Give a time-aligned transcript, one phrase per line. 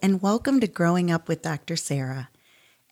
[0.00, 1.76] And welcome to Growing Up with Dr.
[1.76, 2.30] Sarah.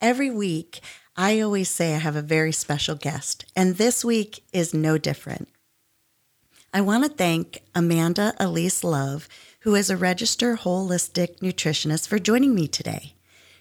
[0.01, 0.81] Every week,
[1.15, 5.47] I always say I have a very special guest, and this week is no different.
[6.73, 9.27] I want to thank Amanda Elise Love,
[9.61, 13.15] who is a registered holistic nutritionist, for joining me today.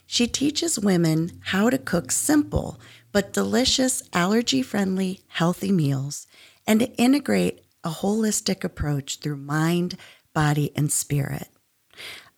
[0.07, 2.81] She teaches women how to cook simple
[3.13, 6.27] but delicious, allergy friendly, healthy meals
[6.67, 9.97] and to integrate a holistic approach through mind,
[10.33, 11.49] body, and spirit.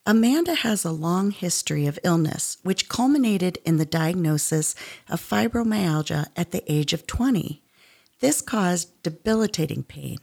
[0.04, 4.74] Amanda has a long history of illness, which culminated in the diagnosis
[5.08, 7.62] of fibromyalgia at the age of 20.
[8.18, 10.18] This caused debilitating pain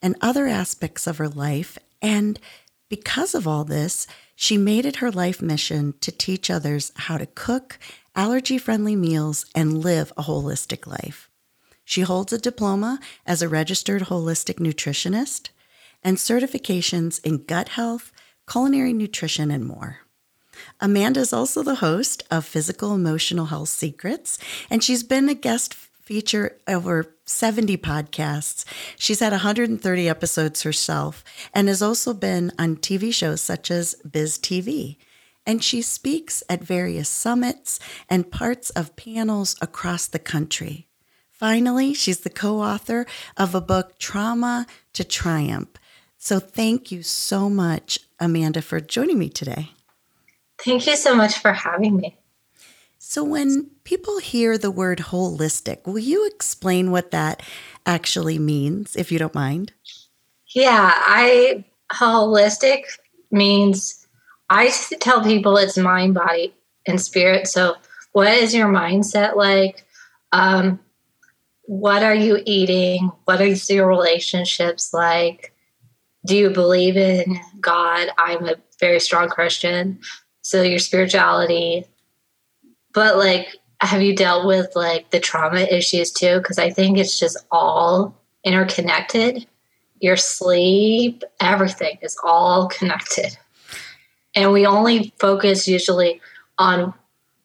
[0.00, 2.38] and other aspects of her life, and
[2.88, 7.26] because of all this, she made it her life mission to teach others how to
[7.26, 7.80] cook
[8.14, 11.28] allergy friendly meals and live a holistic life.
[11.84, 15.48] She holds a diploma as a registered holistic nutritionist
[16.04, 18.12] and certifications in gut health
[18.48, 20.00] culinary nutrition, and more.
[20.80, 24.38] Amanda is also the host of Physical Emotional Health Secrets,
[24.70, 28.64] and she's been a guest feature over 70 podcasts.
[28.98, 34.38] She's had 130 episodes herself and has also been on TV shows such as Biz
[34.38, 34.96] TV.
[35.46, 40.88] And she speaks at various summits and parts of panels across the country.
[41.30, 45.78] Finally, she's the co author of a book, Trauma to Triumph
[46.24, 49.72] so thank you so much, Amanda, for joining me today.
[50.58, 52.16] Thank you so much for having me.
[52.98, 57.42] So, when people hear the word holistic, will you explain what that
[57.84, 59.74] actually means, if you don't mind?
[60.54, 62.84] Yeah, I holistic
[63.30, 64.06] means
[64.48, 66.54] I tell people it's mind, body,
[66.86, 67.48] and spirit.
[67.48, 67.76] So,
[68.12, 69.84] what is your mindset like?
[70.32, 70.80] Um,
[71.64, 73.12] what are you eating?
[73.26, 75.53] What is your relationships like?
[76.26, 78.08] Do you believe in God?
[78.18, 79.98] I'm a very strong Christian.
[80.42, 81.86] So your spirituality,
[82.92, 86.38] but like, have you dealt with like the trauma issues too?
[86.38, 88.14] Because I think it's just all
[88.44, 89.46] interconnected.
[90.00, 93.36] Your sleep, everything is all connected.
[94.34, 96.20] And we only focus usually
[96.58, 96.94] on,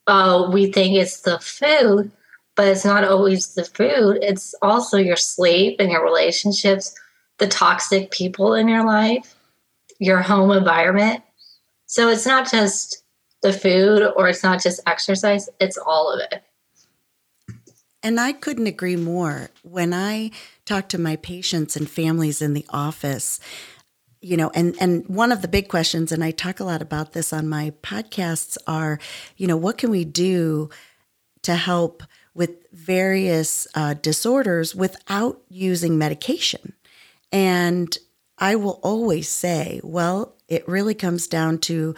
[0.07, 2.11] oh, we think it's the food,
[2.56, 4.19] but it's not always the food.
[4.22, 6.94] It's also your sleep and your relationships
[7.39, 9.35] the toxic people in your life,
[10.00, 11.23] your home environment.
[11.85, 13.03] So it's not just
[13.41, 16.44] the food or it's not just exercise, it's all of it.
[18.01, 19.49] And I couldn't agree more.
[19.63, 20.31] When I
[20.66, 23.39] talk to my patients and families in the office,
[24.22, 27.13] you know, and and one of the big questions, and I talk a lot about
[27.13, 28.99] this on my podcasts, are,
[29.38, 30.69] you know, what can we do
[31.44, 36.73] to help with various uh, disorders without using medication?
[37.31, 37.97] And
[38.38, 41.95] I will always say, well, it really comes down to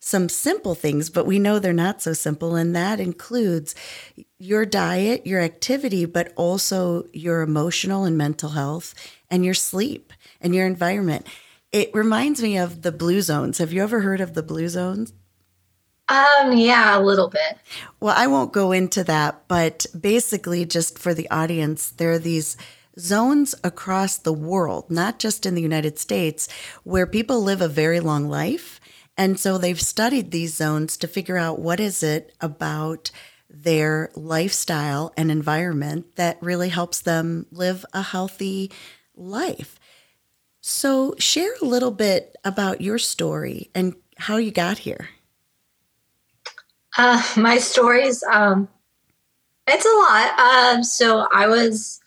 [0.00, 2.54] some simple things, but we know they're not so simple.
[2.54, 3.74] And that includes
[4.38, 8.94] your diet, your activity, but also your emotional and mental health
[9.30, 11.26] and your sleep and your environment.
[11.72, 13.58] It reminds me of the blue zones.
[13.58, 15.12] Have you ever heard of the blue zones?
[16.08, 17.58] Um, yeah, a little bit.
[18.00, 22.56] Well, I won't go into that, but basically, just for the audience, there are these
[22.98, 26.48] zones across the world, not just in the United States,
[26.84, 28.80] where people live a very long life.
[29.16, 33.10] And so they've studied these zones to figure out what is it about
[33.50, 38.70] their lifestyle and environment that really helps them live a healthy
[39.16, 39.78] life.
[40.60, 45.08] So, share a little bit about your story and how you got here.
[46.96, 48.68] Uh, my stories, um,
[49.66, 50.38] it's a lot.
[50.38, 52.00] Um, so, I was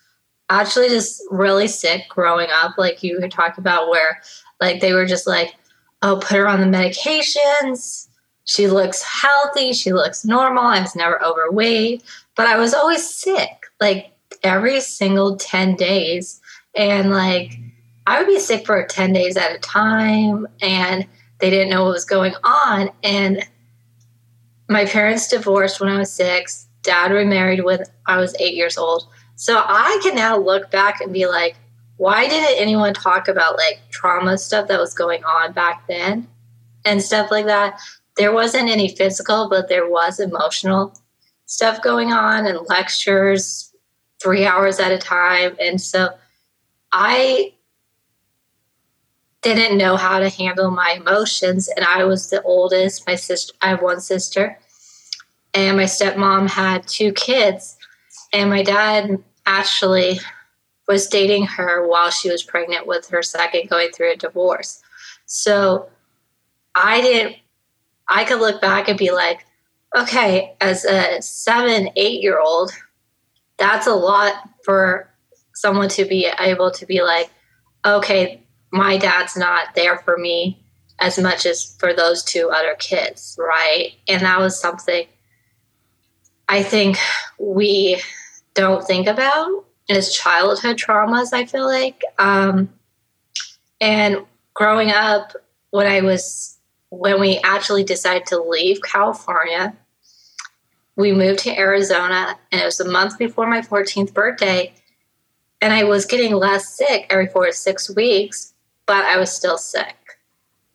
[0.51, 4.21] actually just really sick growing up, like you were talking about, where
[4.59, 5.55] like they were just like,
[6.01, 8.07] oh, put her on the medications.
[8.43, 9.71] She looks healthy.
[9.73, 10.63] She looks normal.
[10.63, 12.03] I was never overweight,
[12.35, 14.11] but I was always sick, like
[14.43, 16.41] every single 10 days.
[16.75, 17.57] And like,
[18.07, 21.07] I would be sick for 10 days at a time, and
[21.39, 22.89] they didn't know what was going on.
[23.03, 23.45] And
[24.67, 26.67] my parents divorced when I was six.
[26.81, 29.07] Dad remarried when I was eight years old.
[29.41, 31.55] So I can now look back and be like,
[31.97, 36.27] why didn't anyone talk about like trauma stuff that was going on back then
[36.85, 37.79] and stuff like that?
[38.17, 40.93] There wasn't any physical, but there was emotional
[41.47, 43.73] stuff going on and lectures
[44.21, 45.57] three hours at a time.
[45.59, 46.09] And so
[46.91, 47.53] I
[49.41, 51.67] didn't know how to handle my emotions.
[51.67, 53.07] And I was the oldest.
[53.07, 54.59] My sister, I have one sister,
[55.55, 57.75] and my stepmom had two kids.
[58.33, 60.19] And my dad actually
[60.87, 64.81] was dating her while she was pregnant with her second, going through a divorce.
[65.25, 65.89] So
[66.75, 67.37] I didn't,
[68.07, 69.45] I could look back and be like,
[69.95, 72.71] okay, as a seven, eight year old,
[73.57, 74.33] that's a lot
[74.63, 75.09] for
[75.53, 77.29] someone to be able to be like,
[77.85, 80.63] okay, my dad's not there for me
[80.99, 83.93] as much as for those two other kids, right?
[84.07, 85.07] And that was something
[86.47, 86.97] I think
[87.39, 88.01] we
[88.53, 92.01] don't think about as childhood traumas, I feel like.
[92.17, 92.69] Um,
[93.79, 95.33] and growing up,
[95.71, 96.57] when I was,
[96.89, 99.75] when we actually decided to leave California,
[100.95, 104.73] we moved to Arizona, and it was a month before my 14th birthday.
[105.61, 108.53] And I was getting less sick every four to six weeks,
[108.85, 109.95] but I was still sick.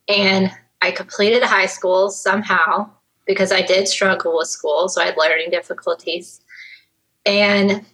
[0.09, 0.51] And
[0.81, 2.91] I completed high school somehow
[3.27, 6.41] because I did struggle with school, so I had learning difficulties.
[7.27, 7.85] And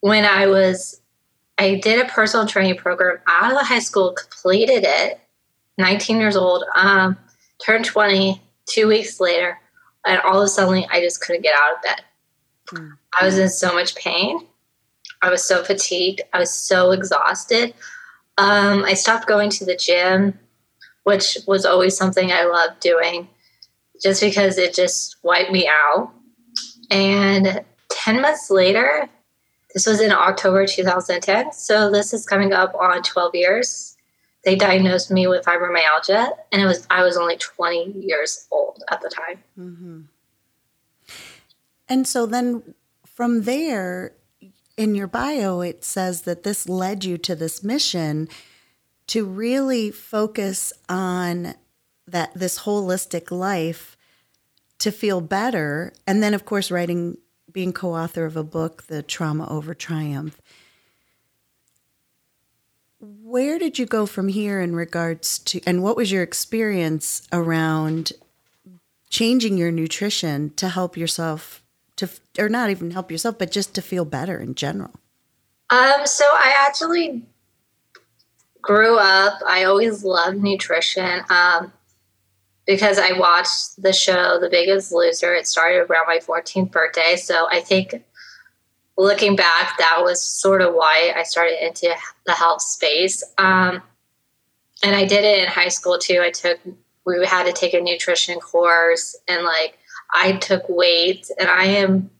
[0.00, 1.00] when I was,
[1.58, 5.20] I did a personal training program out of the high school, completed it,
[5.78, 7.18] 19 years old, um,
[7.58, 9.58] turned 20 two weeks later,
[10.06, 12.02] and all of a sudden I just couldn't get out of bed.
[12.72, 12.92] Mm.
[13.20, 14.46] I was in so much pain.
[15.22, 16.20] I was so fatigued.
[16.32, 17.74] I was so exhausted.
[18.38, 20.38] Um, I stopped going to the gym,
[21.04, 23.28] which was always something I loved doing,
[24.02, 26.12] just because it just wiped me out.
[26.90, 29.08] And 10 months later,
[29.74, 31.52] this was in October 2010.
[31.52, 33.96] So this is coming up on 12 years.
[34.44, 39.00] They diagnosed me with fibromyalgia, and it was I was only 20 years old at
[39.00, 39.42] the time.
[39.58, 40.00] Mm-hmm.
[41.88, 42.74] And so then
[43.04, 44.12] from there,
[44.76, 48.28] in your bio, it says that this led you to this mission
[49.08, 51.54] to really focus on
[52.06, 53.95] that this holistic life
[54.78, 55.92] to feel better.
[56.06, 57.18] And then of course writing
[57.56, 60.40] being co-author of a book the trauma over triumph.
[63.00, 68.12] Where did you go from here in regards to and what was your experience around
[69.08, 71.62] changing your nutrition to help yourself
[71.96, 72.08] to
[72.38, 74.92] or not even help yourself but just to feel better in general?
[75.70, 77.24] Um so i actually
[78.60, 81.22] grew up i always loved nutrition.
[81.30, 81.72] Um
[82.66, 87.46] because i watched the show the biggest loser it started around my 14th birthday so
[87.50, 88.02] i think
[88.98, 91.92] looking back that was sort of why i started into
[92.26, 93.82] the health space um,
[94.82, 96.58] and i did it in high school too i took
[97.06, 99.78] we had to take a nutrition course and like
[100.12, 102.10] I took weights and I am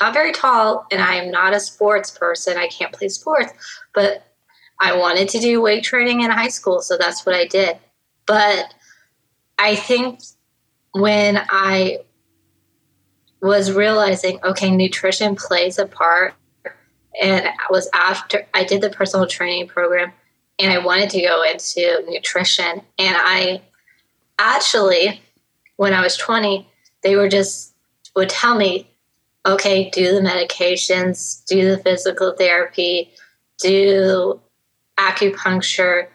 [0.00, 2.56] not very tall and I am not a sports person.
[2.56, 3.52] I can't play sports,
[3.94, 4.24] but
[4.80, 7.76] I wanted to do weight training in high school, so that's what I did.
[8.26, 8.72] But
[9.60, 10.20] I think
[10.92, 11.98] when I
[13.42, 16.34] was realizing, okay, nutrition plays a part,
[17.20, 20.12] and I was after I did the personal training program
[20.58, 22.82] and I wanted to go into nutrition.
[22.98, 23.62] And I
[24.38, 25.20] actually,
[25.76, 26.66] when I was 20,
[27.02, 27.74] they were just
[28.14, 28.88] would tell me,
[29.46, 33.10] okay, do the medications, do the physical therapy,
[33.58, 34.40] do
[34.98, 36.08] acupuncture,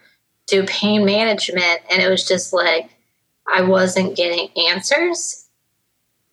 [0.48, 1.82] do pain management.
[1.92, 2.90] And it was just like,
[3.52, 5.48] I wasn't getting answers.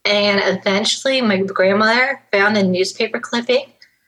[0.04, 3.66] And eventually, my grandmother found a newspaper clipping,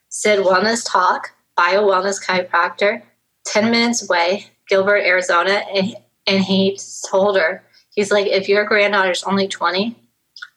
[0.08, 3.02] said wellness talk by a wellness chiropractor,
[3.46, 5.62] 10 minutes away, Gilbert, Arizona.
[5.72, 5.94] And,
[6.26, 9.96] and he told her, he's like, if your granddaughter's only 20,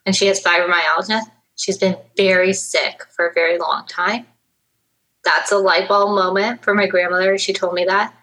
[0.08, 1.22] and she has fibromyalgia.
[1.58, 4.26] She's been very sick for a very long time.
[5.24, 7.38] That's a light bulb moment for my grandmother.
[7.38, 8.16] She told me that.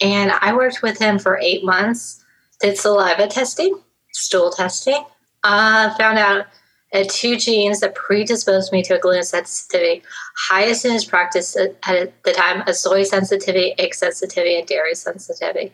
[0.00, 2.19] And I worked with him for eight months,
[2.60, 3.80] did saliva testing,
[4.12, 5.04] stool testing,
[5.44, 6.46] uh, found out
[6.92, 10.02] had two genes that predisposed me to a gluten sensitivity,
[10.48, 15.72] highest in his practice at the time, a soy sensitivity, egg sensitivity, and dairy sensitivity.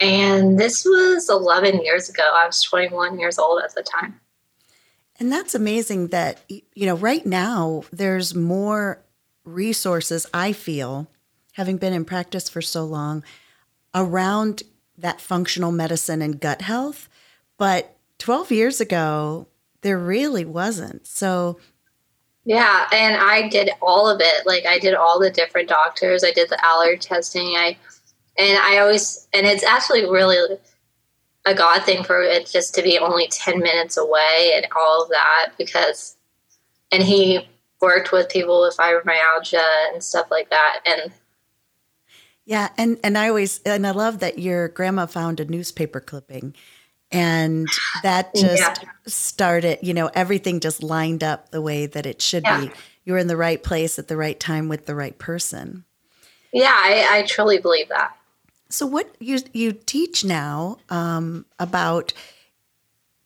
[0.00, 2.22] And this was 11 years ago.
[2.34, 4.20] I was 21 years old at the time.
[5.18, 9.02] And that's amazing that, you know, right now there's more
[9.44, 11.08] resources, I feel,
[11.52, 13.24] having been in practice for so long,
[13.94, 14.62] around
[14.98, 17.08] that functional medicine and gut health.
[17.58, 19.46] But 12 years ago,
[19.82, 21.06] there really wasn't.
[21.06, 21.58] So
[22.44, 24.46] Yeah, and I did all of it.
[24.46, 26.24] Like I did all the different doctors.
[26.24, 27.56] I did the allergy testing.
[27.56, 27.76] I
[28.38, 30.58] and I always and it's actually really
[31.46, 35.08] a God thing for it just to be only 10 minutes away and all of
[35.10, 36.16] that because
[36.90, 37.48] and he
[37.80, 41.12] worked with people with fibromyalgia and stuff like that and
[42.46, 46.54] yeah and and i always and i love that your grandma found a newspaper clipping
[47.12, 47.68] and
[48.02, 48.88] that just yeah.
[49.06, 52.62] started you know everything just lined up the way that it should yeah.
[52.62, 52.70] be
[53.04, 55.84] you were in the right place at the right time with the right person
[56.52, 58.16] yeah i, I truly believe that
[58.68, 62.12] so what you you teach now um, about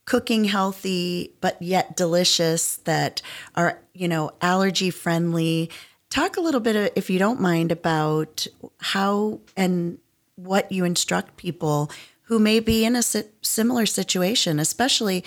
[0.05, 3.23] cooking healthy but yet delicious that
[3.55, 5.71] are you know allergy friendly
[6.11, 8.47] talk a little bit if you don't mind about
[8.79, 9.99] how and
[10.37, 11.91] what you instruct people
[12.23, 15.25] who may be in a similar situation especially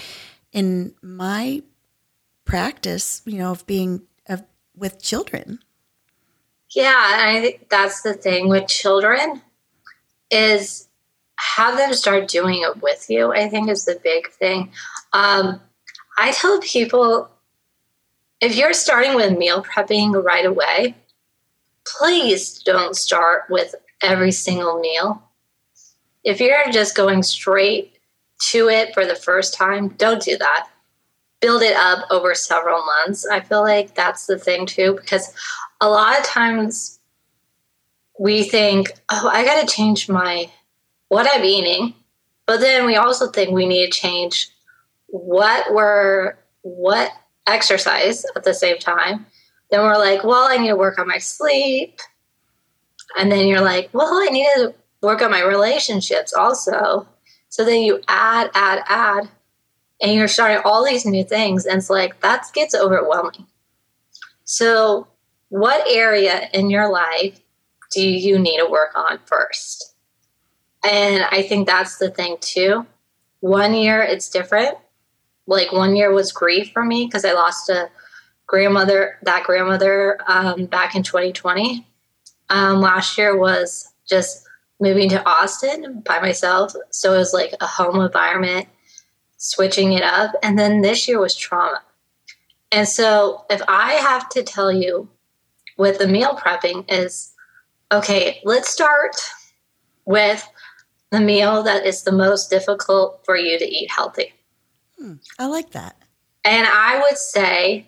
[0.52, 1.62] in my
[2.46, 4.44] practice you know of being of,
[4.76, 5.60] with children
[6.70, 9.42] yeah i think that's the thing with children
[10.30, 10.88] is
[11.56, 14.72] have them start doing it with you, I think is the big thing.
[15.12, 15.62] Um,
[16.18, 17.30] I tell people
[18.44, 20.96] if you're starting with meal prepping right away,
[21.88, 25.24] please don't start with every single meal.
[26.26, 27.98] If you're just going straight
[28.50, 30.68] to it for the first time, don't do that.
[31.40, 33.26] Build it up over several months.
[33.26, 35.34] I feel like that's the thing too, because
[35.80, 37.00] a lot of times
[38.20, 40.50] we think, oh, I got to change my
[41.08, 41.94] what I'm eating,
[42.46, 44.50] but then we also think we need to change
[45.08, 47.10] what we're what
[47.48, 49.26] exercise at the same time.
[49.72, 52.00] Then we're like, well, I need to work on my sleep,
[53.18, 57.08] and then you're like, well, I need to work on my relationships also.
[57.50, 59.30] So then you add, add, add,
[60.02, 63.48] and you're starting all these new things, and it's like that gets overwhelming.
[64.44, 65.08] So,
[65.50, 67.40] what area in your life
[67.92, 69.94] do you need to work on first?
[70.84, 72.86] And I think that's the thing too.
[73.40, 74.78] One year it's different.
[75.48, 77.90] Like one year was grief for me because I lost a
[78.48, 81.86] grandmother, that grandmother um, back in 2020.
[82.50, 84.48] Um, last year was just
[84.80, 86.74] moving to Austin by myself.
[86.92, 88.68] So it was like a home environment,
[89.38, 90.32] switching it up.
[90.44, 91.82] And then this year was trauma.
[92.72, 95.10] And so if I have to tell you
[95.78, 97.34] with the meal prepping is
[97.94, 99.16] Okay, let's start
[100.06, 100.50] with
[101.12, 104.34] the meal that is the most difficult for you to eat healthy.
[105.04, 105.98] Hmm, I like that.
[106.46, 107.88] And I would say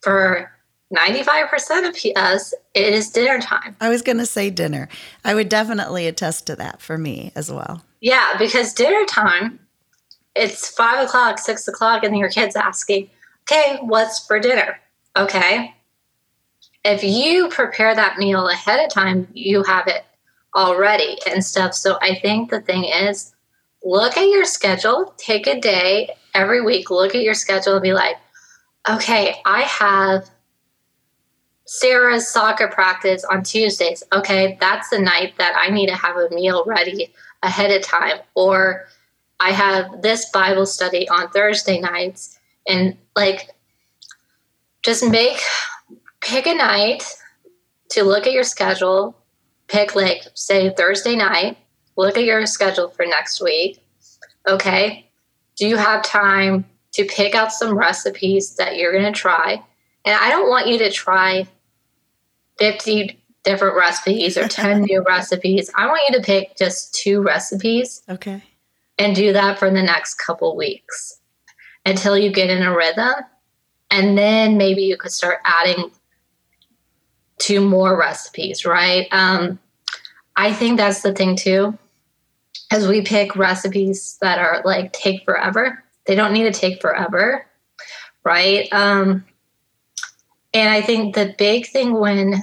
[0.00, 0.52] for
[0.94, 3.76] 95% of us, it is dinner time.
[3.80, 4.88] I was going to say dinner.
[5.24, 7.82] I would definitely attest to that for me as well.
[8.00, 9.58] Yeah, because dinner time,
[10.34, 13.10] it's five o'clock, six o'clock, and your kid's asking,
[13.42, 14.78] okay, what's for dinner?
[15.16, 15.72] Okay
[16.86, 20.04] if you prepare that meal ahead of time, you have it
[20.54, 21.74] already and stuff.
[21.74, 23.34] So I think the thing is
[23.86, 27.92] look at your schedule, take a day every week, look at your schedule and be
[27.92, 28.16] like,
[28.88, 30.28] okay, I have
[31.66, 34.02] Sarah's soccer practice on Tuesdays.
[34.12, 37.12] Okay, that's the night that I need to have a meal ready
[37.42, 38.18] ahead of time.
[38.34, 38.86] Or
[39.38, 42.38] I have this Bible study on Thursday nights.
[42.66, 43.50] And like,
[44.84, 45.40] just make
[46.20, 47.04] pick a night
[47.90, 49.16] to look at your schedule.
[49.68, 51.56] Pick, like, say, Thursday night.
[51.96, 53.80] Look at your schedule for next week.
[54.46, 55.10] Okay.
[55.56, 59.62] Do you have time to pick out some recipes that you're going to try?
[60.04, 61.46] And I don't want you to try
[62.58, 65.70] 50 different recipes or 10 new recipes.
[65.74, 68.02] I want you to pick just two recipes.
[68.08, 68.42] Okay.
[68.98, 71.20] And do that for the next couple weeks
[71.84, 73.14] until you get in a rhythm.
[73.90, 75.90] And then maybe you could start adding
[77.38, 79.06] two more recipes, right?
[79.12, 79.58] Um,
[80.34, 81.78] I think that's the thing too,
[82.70, 85.82] as we pick recipes that are like take forever.
[86.06, 87.46] They don't need to take forever,
[88.24, 88.72] right?
[88.72, 89.24] Um,
[90.54, 92.42] and I think the big thing when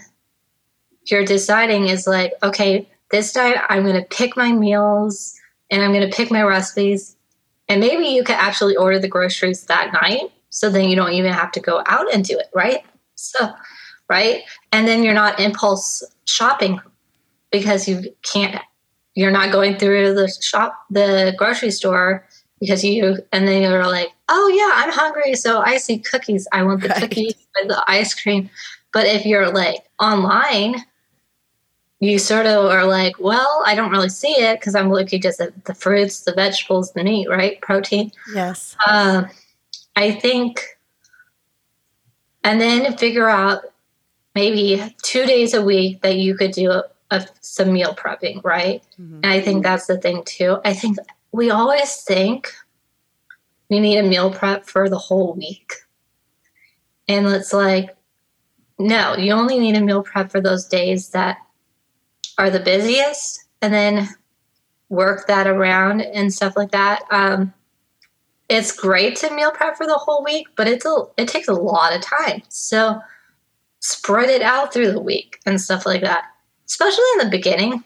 [1.09, 5.33] you're deciding is like, okay, this night I'm going to pick my meals
[5.69, 7.15] and I'm going to pick my recipes.
[7.69, 11.33] And maybe you could actually order the groceries that night so then you don't even
[11.33, 12.83] have to go out and do it, right?
[13.15, 13.53] So
[14.09, 14.43] right?
[14.71, 16.79] And then you're not impulse shopping
[17.51, 18.61] because you can't
[19.15, 22.25] you're not going through the shop the grocery store
[22.59, 26.47] because you and then you're like, "Oh yeah, I'm hungry, so I see cookies.
[26.51, 27.01] I want the right.
[27.01, 28.49] cookies with the ice cream."
[28.93, 30.75] But if you're like online,
[31.99, 35.41] you sort of are like, "Well, I don't really see it because I'm looking just
[35.41, 37.59] at the fruits, the vegetables, the meat, right?
[37.61, 38.75] Protein." Yes.
[38.87, 39.25] Uh,
[39.95, 40.73] I think
[42.43, 43.63] and then figure out
[44.35, 48.83] maybe two days a week that you could do a, some meal prepping, right?
[48.99, 49.21] Mm-hmm.
[49.23, 50.59] And I think that's the thing too.
[50.65, 50.97] I think
[51.31, 52.53] we always think
[53.69, 55.73] we need a meal prep for the whole week.
[57.07, 57.95] And it's like,
[58.79, 61.37] no, you only need a meal prep for those days that
[62.37, 64.09] are the busiest and then
[64.89, 67.03] work that around and stuff like that.
[67.11, 67.53] Um,
[68.49, 71.53] it's great to meal prep for the whole week, but it's a, it takes a
[71.53, 72.43] lot of time.
[72.49, 72.99] So
[73.79, 76.25] spread it out through the week and stuff like that,
[76.67, 77.83] especially in the beginning.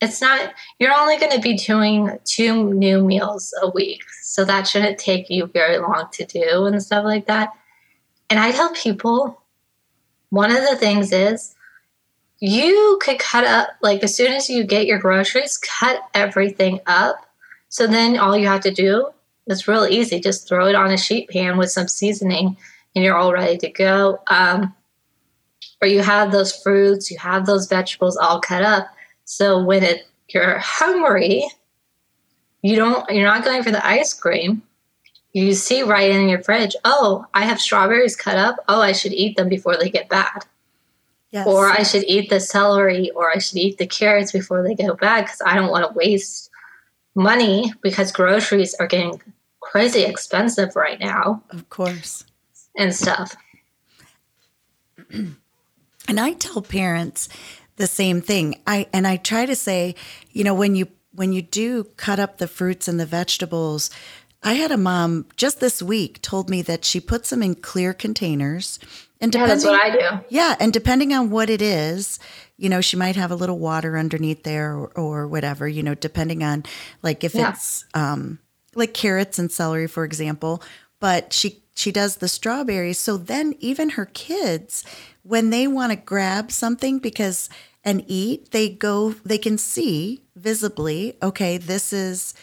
[0.00, 4.02] It's not, you're only going to be doing two new meals a week.
[4.22, 7.52] So that shouldn't take you very long to do and stuff like that.
[8.30, 9.42] And I tell people
[10.30, 11.54] one of the things is
[12.38, 17.26] you could cut up, like, as soon as you get your groceries, cut everything up.
[17.68, 19.10] So then all you have to do
[19.46, 20.18] is real easy.
[20.18, 22.56] Just throw it on a sheet pan with some seasoning
[22.94, 24.22] and you're all ready to go.
[24.28, 24.74] Um,
[25.80, 28.88] or you have those fruits, you have those vegetables all cut up.
[29.24, 31.48] So when it, you're hungry,
[32.62, 34.62] you don't, you're not going for the ice cream
[35.32, 38.56] you see right in your fridge, oh, I have strawberries cut up.
[38.68, 40.44] Oh, I should eat them before they get bad.
[41.30, 41.46] Yes.
[41.46, 44.94] Or I should eat the celery or I should eat the carrots before they go
[44.94, 46.50] bad because I don't want to waste
[47.14, 49.20] money because groceries are getting
[49.60, 51.44] crazy expensive right now.
[51.50, 52.24] Of course.
[52.76, 53.36] And stuff.
[56.10, 57.28] And I tell parents
[57.76, 58.60] the same thing.
[58.66, 59.94] I and I try to say,
[60.32, 63.90] you know, when you when you do cut up the fruits and the vegetables,
[64.42, 67.94] I had a mom just this week told me that she puts them in clear
[67.94, 68.80] containers.
[69.20, 70.24] And yeah, that's what I do.
[70.30, 72.18] Yeah, and depending on what it is,
[72.56, 75.94] you know, she might have a little water underneath there or, or whatever, you know,
[75.94, 76.64] depending on
[77.04, 77.50] like if yeah.
[77.50, 78.40] it's um
[78.74, 80.60] like carrots and celery, for example.
[80.98, 82.98] But she she does the strawberries.
[82.98, 84.84] So then even her kids,
[85.22, 87.48] when they want to grab something because
[87.82, 92.34] and eat, they go they can see visibly, okay, this is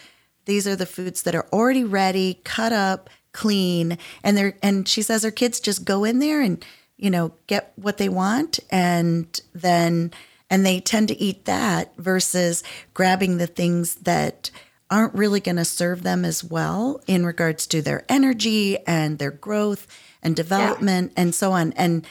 [0.46, 5.02] these are the foods that are already ready, cut up, clean, and they're and she
[5.02, 6.64] says her kids just go in there and
[6.96, 10.10] you know get what they want and then
[10.50, 14.50] and they tend to eat that versus grabbing the things that
[14.90, 19.30] aren't really going to serve them as well in regards to their energy and their
[19.30, 19.86] growth
[20.22, 21.22] and development yeah.
[21.22, 21.72] and so on.
[21.72, 22.06] And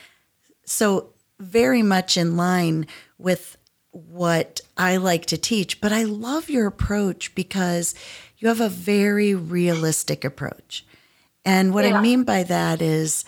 [0.65, 1.09] so,
[1.39, 2.87] very much in line
[3.17, 3.57] with
[3.91, 7.95] what I like to teach, but I love your approach because
[8.37, 10.85] you have a very realistic approach.
[11.45, 11.97] And what yeah.
[11.97, 13.23] I mean by that is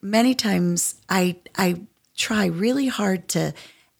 [0.00, 1.82] many times I I
[2.16, 3.52] try really hard to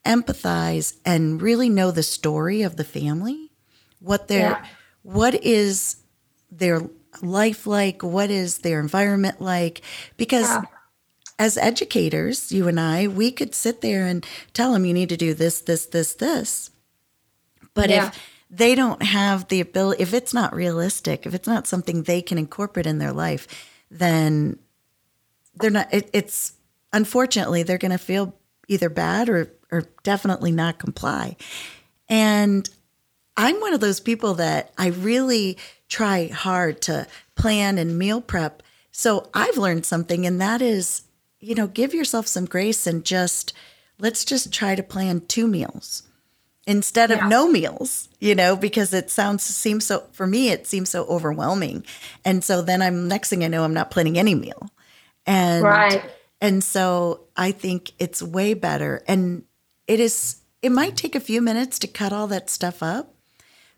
[0.04, 3.50] empathize and really know the story of the family,
[4.00, 4.66] what their yeah.
[5.06, 5.96] What is
[6.50, 6.82] their
[7.22, 9.80] life like, what is their environment like
[10.16, 10.62] because yeah.
[11.38, 15.16] as educators, you and I, we could sit there and tell them you need to
[15.16, 16.70] do this this this this.
[17.72, 18.18] But if
[18.50, 22.38] they don't have the ability, if it's not realistic, if it's not something they can
[22.38, 23.46] incorporate in their life,
[23.90, 24.58] then
[25.54, 26.54] they're not, it, it's
[26.92, 28.34] unfortunately, they're going to feel
[28.68, 31.36] either bad or, or definitely not comply.
[32.08, 32.68] And
[33.36, 38.62] I'm one of those people that I really try hard to plan and meal prep.
[38.92, 41.02] So I've learned something, and that is,
[41.38, 43.52] you know, give yourself some grace and just
[43.98, 46.02] let's just try to plan two meals
[46.66, 47.28] instead of yeah.
[47.28, 51.84] no meals, you know, because it sounds seems so for me it seems so overwhelming.
[52.24, 54.68] And so then I'm next thing I know I'm not planning any meal.
[55.26, 56.10] And right.
[56.40, 59.44] and so I think it's way better and
[59.86, 63.14] it is it might take a few minutes to cut all that stuff up,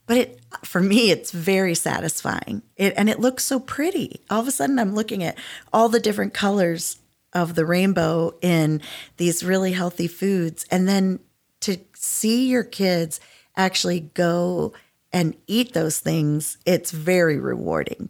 [0.08, 2.62] but it for me it's very satisfying.
[2.76, 4.22] It and it looks so pretty.
[4.28, 5.38] All of a sudden I'm looking at
[5.72, 6.96] all the different colors
[7.32, 8.80] of the rainbow in
[9.18, 11.20] these really healthy foods and then
[11.60, 13.20] to see your kids
[13.56, 14.72] actually go
[15.12, 18.08] and eat those things, it's very rewarding.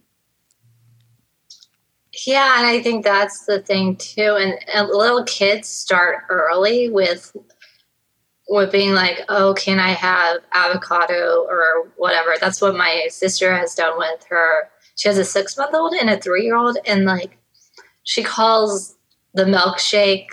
[2.26, 4.37] Yeah, and I think that's the thing too.
[4.38, 7.34] And, and little kids start early with
[8.48, 12.34] with being like, oh, can I have avocado or whatever?
[12.40, 14.70] That's what my sister has done with her.
[14.96, 17.38] She has a six month old and a three year old, and like
[18.04, 18.96] she calls
[19.34, 20.28] the milkshake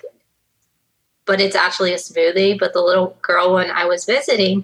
[1.25, 2.58] but it's actually a smoothie.
[2.58, 4.63] But the little girl, when I was visiting,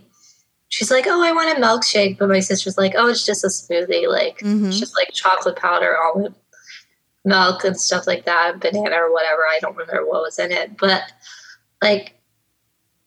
[0.70, 3.48] she's like, "Oh, I want a milkshake," but my sister's like, "Oh, it's just a
[3.48, 4.08] smoothie.
[4.08, 4.68] Like mm-hmm.
[4.68, 6.36] it's just like chocolate powder, almond
[7.26, 9.42] milk, and stuff like that, banana or whatever.
[9.42, 11.04] I don't remember what was in it, but
[11.82, 12.16] like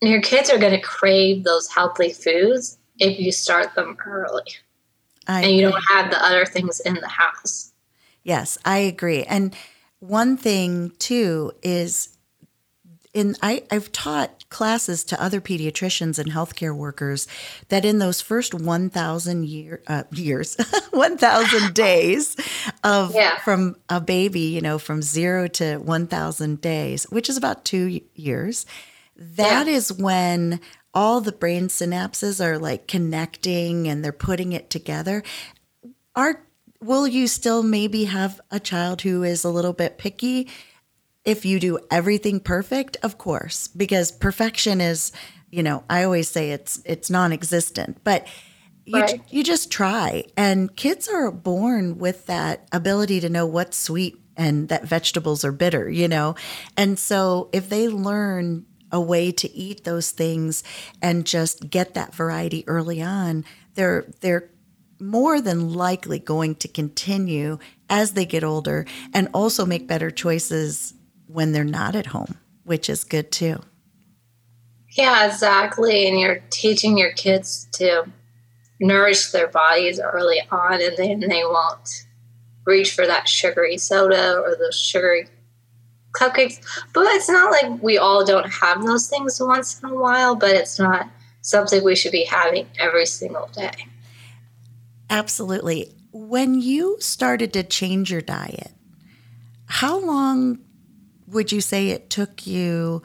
[0.00, 4.42] your kids are going to crave those healthy foods if you start them early,
[5.26, 7.72] I and you don't have the other things in the house.
[8.22, 9.54] Yes, I agree, and
[9.98, 12.10] one thing too is
[13.14, 17.26] in I, I've taught classes to other pediatricians and healthcare workers
[17.68, 20.56] that in those first 1,000 year, uh, years,
[20.90, 22.36] 1,000 days
[22.82, 23.38] of Yeah.
[23.40, 28.66] from a baby, you know, from zero to 1,000 days, which is about two years,
[29.16, 30.60] That is when
[30.92, 35.22] all the brain synapses are like connecting and they're putting it together.
[36.14, 36.46] Are
[36.80, 40.48] will you still maybe have a child who is a little bit picky
[41.24, 42.96] if you do everything perfect?
[43.02, 45.12] Of course, because perfection is,
[45.50, 48.26] you know, I always say it's it's non-existent, but
[48.86, 49.20] you, Right.
[49.30, 50.24] you just try.
[50.36, 55.52] And kids are born with that ability to know what's sweet and that vegetables are
[55.52, 56.34] bitter, you know?
[56.76, 60.62] And so if they learn a way to eat those things
[61.02, 64.48] and just get that variety early on, they're they're
[65.00, 67.58] more than likely going to continue
[67.90, 70.94] as they get older and also make better choices
[71.26, 73.60] when they're not at home, which is good too.
[74.90, 76.06] Yeah, exactly.
[76.06, 78.04] And you're teaching your kids to
[78.80, 82.06] nourish their bodies early on, and then they won't
[82.64, 85.26] reach for that sugary soda or those sugary
[86.14, 86.60] cupcakes.
[86.92, 90.50] But it's not like we all don't have those things once in a while, but
[90.50, 91.08] it's not
[91.42, 93.86] something we should be having every single day.
[95.10, 95.92] Absolutely.
[96.12, 98.72] When you started to change your diet,
[99.66, 100.60] how long
[101.26, 103.02] would you say it took you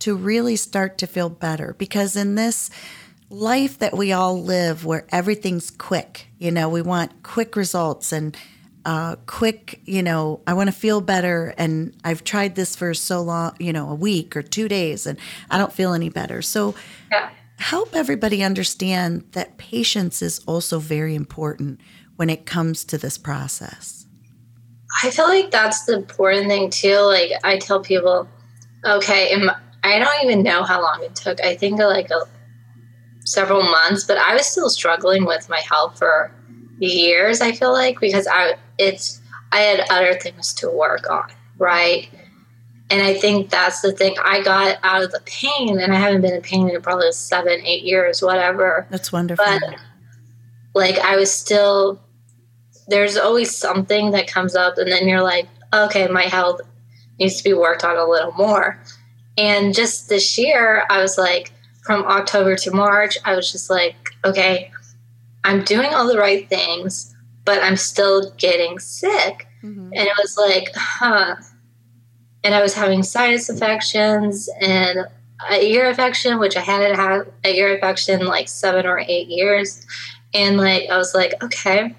[0.00, 1.74] to really start to feel better?
[1.78, 2.70] Because in this
[3.30, 8.36] life that we all live where everything's quick, you know, we want quick results and
[8.86, 11.52] uh, quick, you know, I want to feel better.
[11.58, 15.18] And I've tried this for so long, you know, a week or two days, and
[15.50, 16.40] I don't feel any better.
[16.40, 16.76] So,
[17.10, 17.30] Yeah.
[17.58, 21.80] help everybody understand that patience is also very important
[22.14, 24.06] when it comes to this process.
[25.02, 26.98] I feel like that's the important thing too.
[27.00, 28.28] Like I tell people,
[28.84, 29.34] okay,
[29.82, 31.42] I don't even know how long it took.
[31.42, 32.20] I think like a,
[33.24, 36.30] several months, but I was still struggling with my health for
[36.78, 37.40] years.
[37.40, 39.20] I feel like because I it's
[39.52, 42.08] I had other things to work on, right?
[42.90, 44.14] And I think that's the thing.
[44.24, 47.60] I got out of the pain, and I haven't been in pain in probably seven,
[47.64, 49.44] eight years, whatever That's wonderful.
[49.44, 49.76] but
[50.74, 52.00] like I was still
[52.88, 56.60] there's always something that comes up and then you're like, okay, my health
[57.18, 58.80] needs to be worked on a little more.
[59.36, 61.50] And just this year I was like
[61.82, 64.70] from October to March, I was just like, okay,
[65.46, 69.46] I'm doing all the right things, but I'm still getting sick.
[69.62, 69.92] Mhm.
[69.94, 71.36] And it was like, huh.
[72.42, 75.06] And I was having sinus infections and
[75.48, 79.28] a ear infection, which I hadn't had a ear infection in like seven or eight
[79.28, 79.86] years.
[80.34, 81.94] And like, I was like, okay,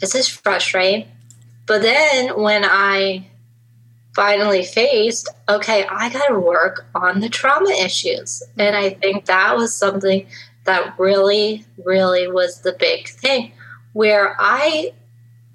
[0.00, 1.08] this is frustrating.
[1.66, 3.26] But then when I
[4.14, 8.42] finally faced, okay, I got to work on the trauma issues.
[8.56, 10.26] And I think that was something
[10.64, 13.52] that really, really was the big thing
[13.92, 14.92] where I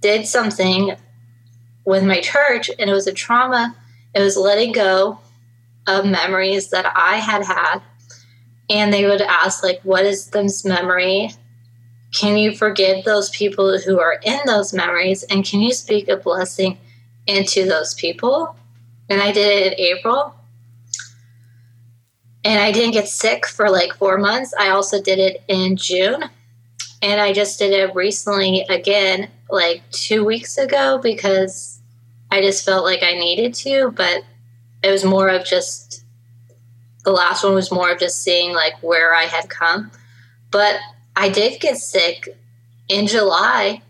[0.01, 0.95] did something
[1.85, 3.75] with my church and it was a trauma.
[4.13, 5.19] It was letting go
[5.87, 7.79] of memories that I had had.
[8.69, 11.31] And they would ask, like, what is this memory?
[12.13, 15.23] Can you forgive those people who are in those memories?
[15.23, 16.77] And can you speak a blessing
[17.25, 18.55] into those people?
[19.09, 20.33] And I did it in April.
[22.47, 24.53] And I didn't get sick for like four months.
[24.57, 26.23] I also did it in June.
[27.01, 31.81] And I just did it recently again, like two weeks ago, because
[32.31, 33.91] I just felt like I needed to.
[33.91, 34.23] But
[34.81, 36.05] it was more of just
[37.03, 39.91] the last one was more of just seeing like where I had come.
[40.49, 40.79] But
[41.17, 42.37] I did get sick
[42.87, 43.81] in July,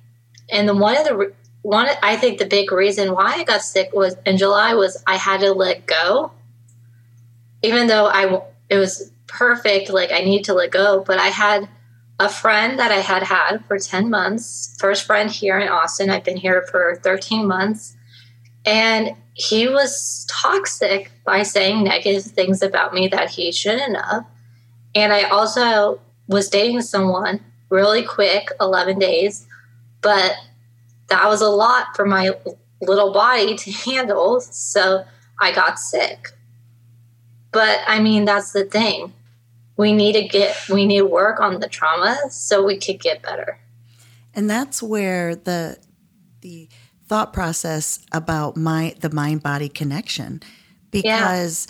[0.52, 3.94] and the one of the one I think the big reason why I got sick
[3.94, 6.32] was in July was I had to let go.
[7.64, 11.68] Even though I it was perfect, like I need to let go, but I had
[12.20, 16.10] a friend that I had had for 10 months, first friend here in Austin.
[16.10, 17.96] I've been here for 13 months.
[18.66, 24.26] And he was toxic by saying negative things about me that he shouldn't have.
[24.96, 27.40] And I also was dating someone
[27.70, 29.46] really quick, 11 days,
[30.02, 30.34] but
[31.08, 32.32] that was a lot for my
[32.82, 34.42] little body to handle.
[34.42, 35.06] So
[35.40, 36.30] I got sick.
[37.58, 39.14] But I mean, that's the thing.
[39.78, 43.24] We need to get, we need to work on the trauma so we could get
[43.24, 43.58] better.
[44.36, 45.80] And that's where the
[46.42, 46.70] the
[47.08, 50.44] thought process about my the mind body connection
[50.92, 51.68] because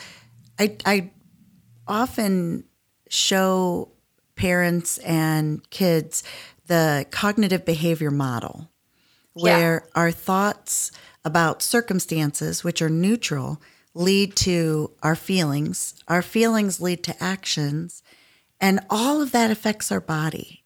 [0.60, 1.12] I I
[1.88, 2.66] often
[3.08, 3.94] show
[4.36, 6.22] parents and kids
[6.66, 8.70] the cognitive behavior model
[9.36, 10.92] where our thoughts
[11.24, 13.62] about circumstances, which are neutral,
[13.98, 15.96] lead to our feelings.
[16.08, 18.04] Our feelings lead to actions.
[18.62, 20.64] And all of that affects our body.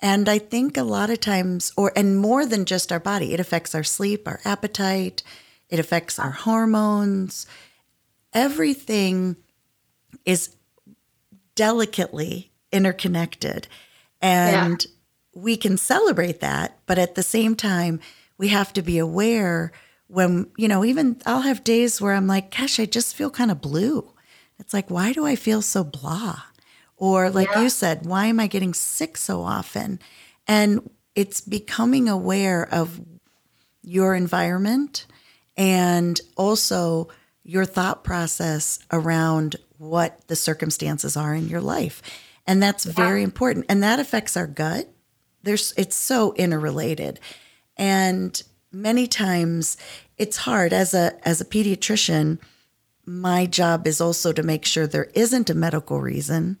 [0.00, 3.40] And I think a lot of times, or, and more than just our body, it
[3.40, 5.22] affects our sleep, our appetite,
[5.68, 7.46] it affects our hormones.
[8.32, 9.36] Everything
[10.24, 10.56] is
[11.54, 13.68] delicately interconnected.
[14.20, 15.42] And yeah.
[15.42, 18.00] we can celebrate that, but at the same time,
[18.38, 19.72] we have to be aware
[20.08, 23.50] when, you know, even I'll have days where I'm like, gosh, I just feel kind
[23.50, 24.12] of blue.
[24.58, 26.42] It's like, why do I feel so blah?
[26.96, 27.62] Or, like yeah.
[27.62, 29.98] you said, why am I getting sick so often?
[30.46, 33.00] And it's becoming aware of
[33.82, 35.06] your environment
[35.56, 37.08] and also
[37.42, 42.02] your thought process around what the circumstances are in your life.
[42.46, 43.66] And that's very important.
[43.68, 44.88] And that affects our gut.
[45.42, 47.20] There's it's so interrelated.
[47.76, 48.40] And
[48.74, 49.76] many times
[50.18, 52.38] it's hard as a as a pediatrician,
[53.06, 56.58] my job is also to make sure there isn't a medical reason.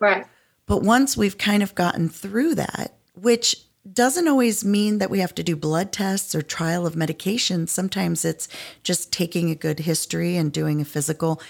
[0.00, 0.26] Right.
[0.66, 3.56] But once we've kind of gotten through that, which
[3.90, 7.66] doesn't always mean that we have to do blood tests or trial of medication.
[7.66, 8.48] Sometimes it's
[8.82, 11.40] just taking a good history and doing a physical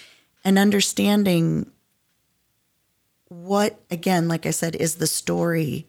[0.44, 1.70] and understanding
[3.28, 5.88] what, again, like I said, is the story.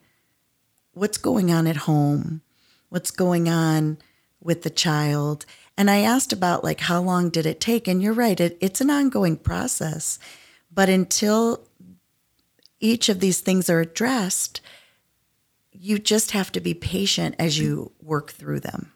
[0.94, 2.42] What's going on at home?
[2.90, 3.98] What's going on
[4.40, 5.46] with the child?
[5.78, 7.88] And I asked about like how long did it take?
[7.88, 10.20] And you're right, it, it's an ongoing process.
[10.72, 11.66] But until
[12.80, 14.62] each of these things are addressed,
[15.72, 18.92] you just have to be patient as you work through them.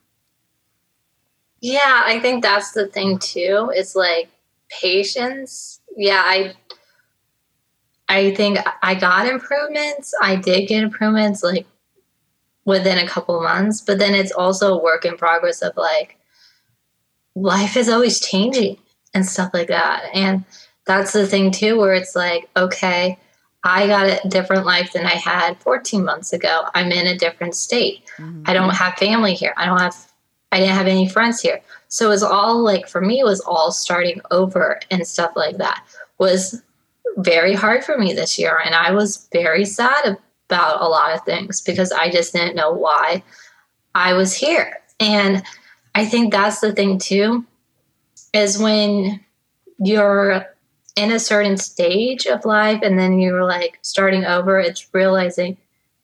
[1.62, 3.72] Yeah, I think that's the thing too.
[3.76, 4.30] Is like
[4.82, 5.82] patience.
[5.96, 6.54] Yeah, I
[8.08, 10.14] I think I got improvements.
[10.22, 11.68] I did get improvements like
[12.70, 16.18] within a couple months, but then it's also a work in progress of like
[17.36, 18.78] life is always changing
[19.14, 20.04] and stuff like that.
[20.14, 20.46] And
[20.86, 23.18] that's the thing too where it's like okay,
[23.64, 26.66] I got a different life than I had 14 months ago.
[26.76, 28.04] I'm in a different state.
[28.18, 28.44] Mm-hmm.
[28.46, 29.54] I don't have family here.
[29.58, 29.96] I don't have,
[30.52, 31.60] I didn't have any friends here.
[31.90, 35.58] So it was all like, for me, it was all starting over and stuff like
[35.58, 35.84] that
[36.20, 36.62] was
[37.18, 38.62] very hard for me this year.
[38.64, 40.18] And I was very sad
[40.50, 43.24] about a lot of things because I just didn't know why
[43.94, 44.82] I was here.
[45.00, 45.44] And
[45.94, 47.46] I think that's the thing too,
[48.34, 49.24] is when
[49.78, 50.46] you're
[50.96, 55.56] in a certain stage of life and then you're like starting over, it's realizing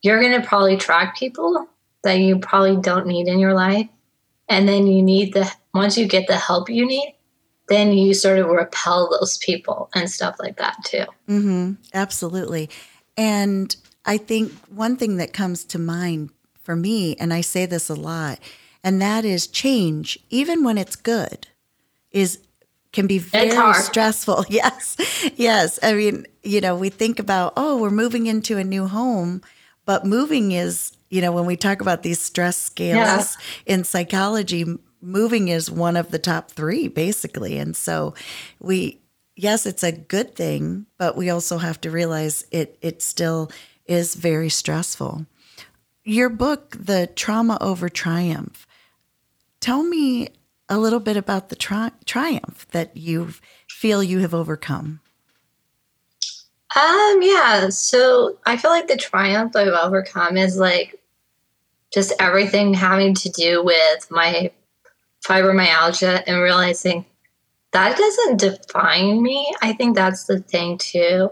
[0.04, 1.68] you're going to probably track people
[2.04, 3.88] that you probably don't need in your life.
[4.48, 7.16] And then you need the, once you get the help you need,
[7.68, 11.06] then you sort of repel those people and stuff like that too.
[11.28, 11.74] Mm-hmm.
[11.96, 12.70] Absolutely.
[13.18, 16.30] And I think one thing that comes to mind
[16.62, 18.40] for me, and I say this a lot,
[18.84, 21.48] and that is change, even when it's good,
[22.12, 22.40] is
[22.96, 24.46] can be very stressful.
[24.50, 24.96] Yes.
[25.36, 25.78] Yes.
[25.84, 29.42] I mean, you know, we think about, oh, we're moving into a new home,
[29.86, 32.96] but moving is, you know, when we talk about these stress scales
[33.66, 33.74] yeah.
[33.74, 34.66] in psychology,
[35.02, 37.58] moving is one of the top three, basically.
[37.58, 38.14] And so
[38.60, 39.02] we,
[39.36, 43.52] yes, it's a good thing, but we also have to realize it, it still
[43.86, 45.26] is very stressful.
[46.04, 48.68] Your book, The Trauma Over Triumph,
[49.60, 50.30] tell me
[50.70, 53.34] a little bit about the tri- triumph that you
[53.70, 55.00] feel you have overcome.
[56.76, 57.70] Um, yeah.
[57.70, 61.00] So I feel like the triumph I've overcome is like
[61.94, 64.52] just everything having to do with my
[65.26, 67.06] fibromyalgia and realizing
[67.72, 69.54] that doesn't define me.
[69.62, 71.30] I think that's the thing too.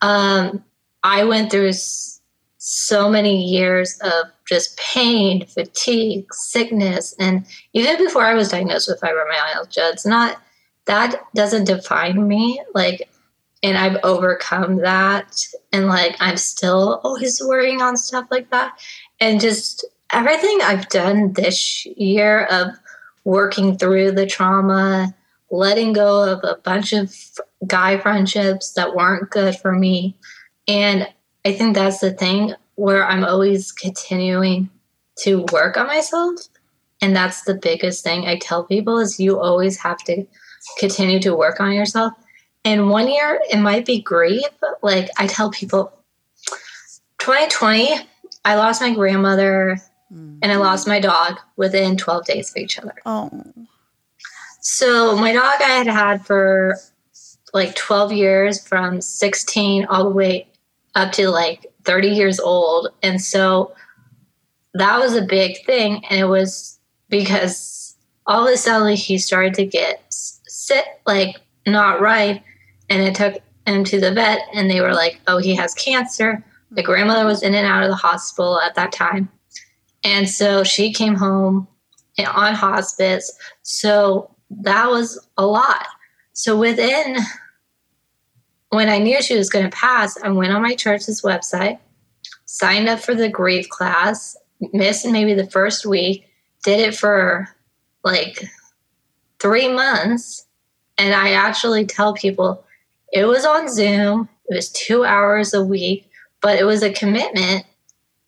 [0.00, 0.64] Um,
[1.02, 1.72] I went through
[2.58, 7.14] so many years of just pain, fatigue, sickness.
[7.18, 10.40] And even before I was diagnosed with fibromyalgia, it's not,
[10.84, 12.62] that doesn't define me.
[12.74, 13.08] Like,
[13.62, 15.34] and I've overcome that.
[15.72, 18.78] And like, I'm still always worrying on stuff like that.
[19.20, 22.68] And just everything I've done this year of
[23.24, 25.14] working through the trauma,
[25.50, 27.14] letting go of a bunch of
[27.66, 30.16] guy friendships that weren't good for me.
[30.68, 31.08] And
[31.44, 34.70] I think that's the thing where I'm always continuing
[35.20, 36.40] to work on myself.
[37.02, 40.26] And that's the biggest thing I tell people is you always have to
[40.78, 42.12] continue to work on yourself.
[42.64, 45.92] And one year it might be great, but like I tell people
[47.18, 47.96] 2020,
[48.44, 49.78] I lost my grandmother
[50.12, 50.38] mm-hmm.
[50.42, 52.94] and I lost my dog within 12 days of each other.
[53.06, 53.30] Oh.
[54.60, 56.76] So my dog I had had for
[57.54, 60.49] like 12 years from 16 all the way
[60.94, 62.88] up to like 30 years old.
[63.02, 63.74] And so
[64.74, 66.04] that was a big thing.
[66.10, 72.00] And it was because all of a sudden he started to get sick, like not
[72.00, 72.42] right.
[72.88, 76.44] And it took him to the vet, and they were like, oh, he has cancer.
[76.72, 79.28] The grandmother was in and out of the hospital at that time.
[80.04, 81.68] And so she came home
[82.18, 83.30] eh, on hospice.
[83.62, 85.86] So that was a lot.
[86.32, 87.16] So within,
[88.70, 91.78] when I knew she was going to pass, I went on my church's website,
[92.46, 94.36] signed up for the grief class,
[94.72, 96.26] missed maybe the first week,
[96.64, 97.48] did it for
[98.04, 98.44] like
[99.40, 100.46] three months.
[100.98, 102.64] And I actually tell people
[103.12, 106.08] it was on Zoom, it was two hours a week,
[106.40, 107.64] but it was a commitment.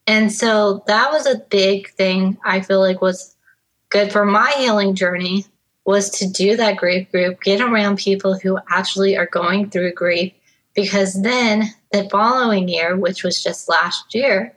[0.08, 3.36] And so that was a big thing I feel like was
[3.90, 5.44] good for my healing journey
[5.84, 10.32] was to do that grief group, get around people who actually are going through grief,
[10.74, 14.54] because then the following year, which was just last year,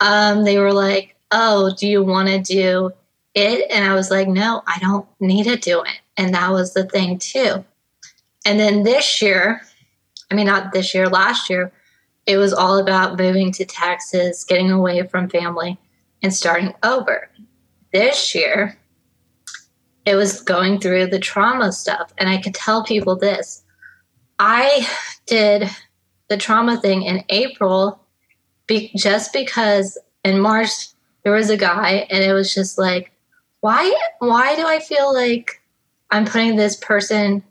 [0.00, 2.92] um, they were like, Oh, do you want to do
[3.34, 3.70] it?
[3.70, 6.00] And I was like, No, I don't need to do it.
[6.16, 7.64] And that was the thing, too.
[8.46, 9.62] And then this year,
[10.30, 11.72] I mean, not this year, last year,
[12.26, 15.78] it was all about moving to Texas, getting away from family,
[16.22, 17.28] and starting over.
[17.92, 18.76] This year,
[20.06, 22.12] it was going through the trauma stuff.
[22.18, 23.62] And I could tell people this
[24.38, 24.86] I
[25.26, 25.68] did
[26.28, 28.00] the trauma thing in April
[28.66, 30.88] be- just because in March
[31.22, 33.12] there was a guy and it was just like
[33.60, 35.62] why why do I feel like
[36.10, 37.42] I'm putting this person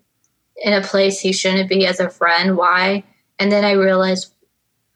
[0.57, 3.03] in a place he shouldn't be as a friend why
[3.39, 4.33] and then I realized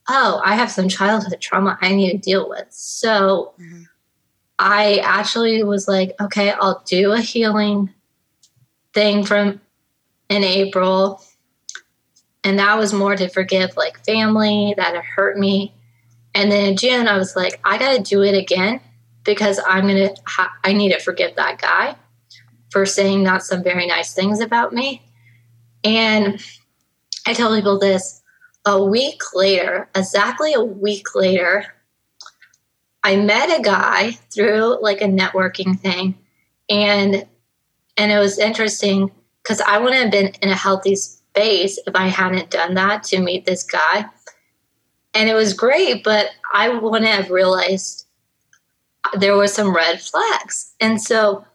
[0.09, 3.83] oh I have some childhood trauma I need to deal with so mm-hmm.
[4.59, 7.93] I actually was like okay I'll do a healing
[8.93, 9.61] thing from
[10.29, 11.21] in April
[12.47, 15.73] and that was more to forgive like family that had hurt me.
[16.33, 18.79] And then in June, I was like, I got to do it again
[19.25, 21.97] because I'm going to, ha- I need to forgive that guy
[22.69, 25.01] for saying not some very nice things about me.
[25.83, 26.41] And
[27.25, 28.21] I tell people this
[28.65, 31.65] a week later, exactly a week later,
[33.07, 36.17] I met a guy through like a networking thing.
[36.69, 37.25] And,
[37.95, 42.07] and it was interesting because I wouldn't have been in a healthy space if I
[42.07, 44.07] hadn't done that to meet this guy.
[45.13, 48.07] And it was great, but I wouldn't have realized
[49.13, 50.73] there were some red flags.
[50.81, 51.45] And so,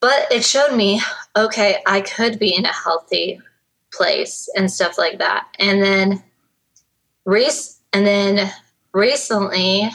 [0.00, 1.02] but it showed me,
[1.36, 3.42] okay, I could be in a healthy
[3.92, 5.48] place and stuff like that.
[5.58, 6.22] And then,
[7.26, 8.50] rec- and then
[8.94, 9.90] recently,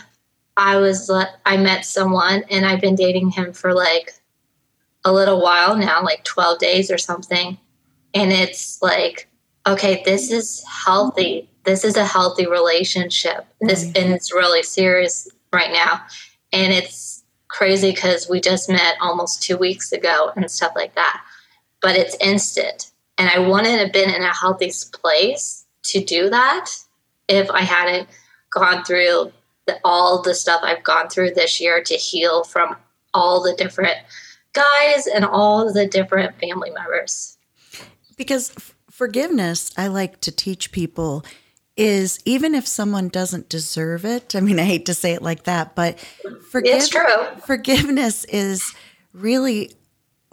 [0.58, 1.10] I was
[1.46, 4.14] I met someone and I've been dating him for like
[5.06, 7.58] a little while now, like 12 days or something.
[8.14, 9.30] And it's like
[9.68, 11.50] okay this is healthy.
[11.64, 13.46] This is a healthy relationship.
[13.62, 14.04] This mm-hmm.
[14.04, 16.02] and it's really serious right now.
[16.52, 21.24] And it's crazy because we just met almost two weeks ago and stuff like that.
[21.82, 22.92] But it's instant.
[23.20, 26.70] And i wouldn't have been in a healthy place to do that
[27.28, 28.08] if i hadn't
[28.52, 29.32] gone through
[29.68, 32.76] the, all the stuff i've gone through this year to heal from
[33.14, 33.98] all the different
[34.54, 37.38] guys and all the different family members
[38.18, 41.24] because f- forgiveness, I like to teach people,
[41.78, 44.36] is even if someone doesn't deserve it.
[44.36, 46.00] I mean, I hate to say it like that, but
[46.50, 47.26] forgive- it's true.
[47.46, 48.74] forgiveness is
[49.14, 49.72] really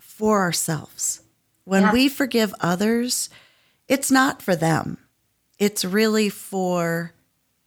[0.01, 1.21] for ourselves.
[1.65, 1.93] When yeah.
[1.93, 3.29] we forgive others,
[3.89, 4.99] it's not for them.
[5.59, 7.13] It's really for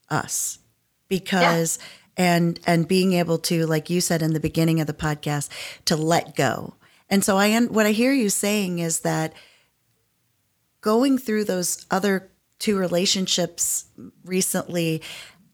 [0.10, 0.60] us
[1.08, 1.80] because
[2.18, 2.26] yeah.
[2.26, 5.50] and and being able to like you said in the beginning of the podcast
[5.86, 6.76] to let go.
[7.10, 9.34] And so I what I hear you saying is that
[10.82, 13.86] going through those other two relationships
[14.24, 15.02] recently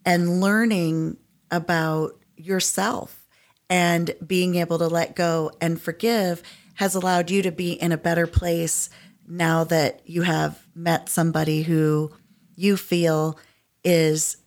[0.06, 1.18] and learning
[1.52, 3.26] about yourself
[3.70, 6.44] and being able to let go and forgive
[6.76, 8.90] has allowed you to be in a better place
[9.28, 12.12] now that you have met somebody who
[12.56, 13.38] you feel
[13.84, 14.38] is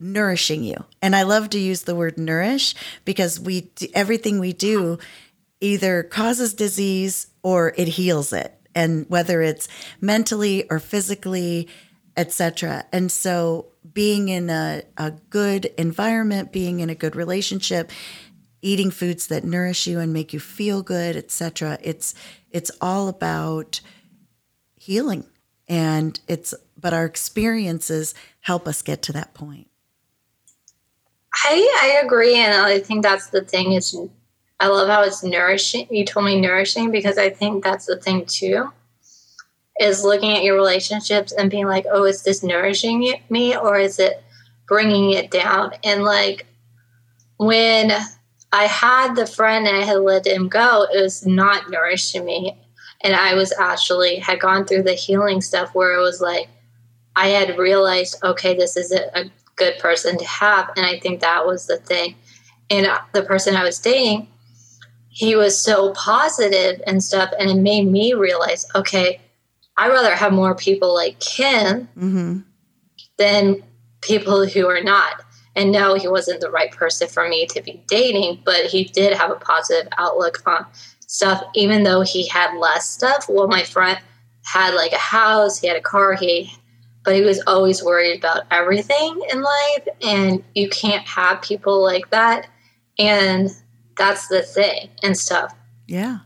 [0.00, 0.84] nourishing you.
[1.02, 4.98] And I love to use the word nourish because we everything we do
[5.60, 9.68] either causes disease or it heals it and whether it's
[10.00, 11.68] mentally or physically,
[12.16, 12.84] etc.
[12.92, 17.90] And so being in a, a good environment, being in a good relationship,
[18.62, 21.78] eating foods that nourish you and make you feel good, etc.
[21.82, 22.14] It's
[22.50, 23.80] it's all about
[24.74, 25.24] healing.
[25.68, 29.67] And it's but our experiences help us get to that point.
[31.34, 33.96] I I agree and I think that's the thing is
[34.60, 35.86] I love how it's nourishing.
[35.90, 38.72] You told me nourishing because I think that's the thing too.
[39.80, 44.00] Is looking at your relationships and being like, oh, is this nourishing me or is
[44.00, 44.24] it
[44.66, 45.72] bringing it down?
[45.84, 46.46] And like
[47.36, 47.92] when
[48.52, 52.58] I had the friend and I had let him go, it was not nourishing me.
[53.02, 56.48] And I was actually had gone through the healing stuff where it was like
[57.14, 60.70] I had realized, okay, this is a, a good person to have.
[60.76, 62.14] And I think that was the thing.
[62.70, 64.28] And the person I was dating,
[65.08, 67.32] he was so positive and stuff.
[67.38, 69.20] And it made me realize, okay,
[69.76, 72.40] I'd rather have more people like him Mm-hmm.
[73.16, 73.62] than
[74.00, 75.22] people who are not.
[75.56, 79.16] And no, he wasn't the right person for me to be dating, but he did
[79.16, 80.66] have a positive outlook on
[81.06, 83.26] stuff, even though he had less stuff.
[83.28, 83.98] Well, my friend
[84.44, 86.52] had like a house, he had a car, he
[87.04, 92.10] but he was always worried about everything in life and you can't have people like
[92.10, 92.48] that
[92.98, 93.50] and
[93.96, 95.54] that's the thing and stuff
[95.86, 96.18] Yeah.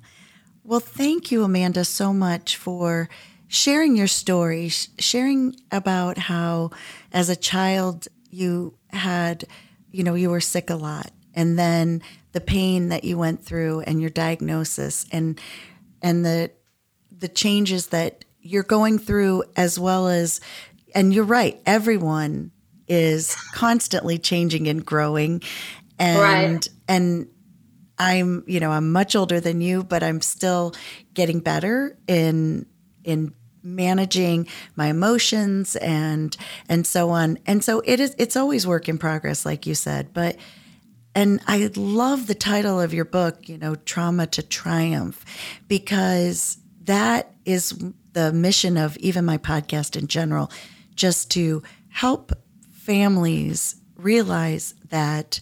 [0.64, 3.09] Well, thank you, Amanda, so much for
[3.49, 6.70] sharing your story, sharing about how,
[7.12, 9.45] as a child, you had,
[9.91, 12.01] you know, you were sick a lot, and then
[12.33, 15.41] the pain that you went through, and your diagnosis, and
[16.01, 16.51] and the
[17.11, 20.40] the changes that you're going through, as well as,
[20.95, 22.51] and you're right, everyone
[22.88, 25.43] is constantly changing and growing,
[25.99, 26.68] and Right.
[26.88, 27.28] and
[27.99, 30.74] I'm, you know, I'm much older than you, but I'm still
[31.14, 32.66] getting better in
[33.05, 33.32] in
[33.62, 36.36] managing my emotions and
[36.68, 37.38] and so on.
[37.47, 40.36] And so it is it's always work in progress like you said, but
[41.14, 45.24] and I love the title of your book, you know, Trauma to Triumph,
[45.68, 47.78] because that is
[48.12, 50.50] the mission of even my podcast in general,
[50.94, 52.32] just to help
[52.70, 55.40] families realize that